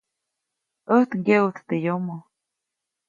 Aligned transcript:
ʼÄjt 0.87 1.09
ŋgeʼuʼt 1.19 1.57
teʼ 1.67 1.81
yomoʼ. 1.85 2.23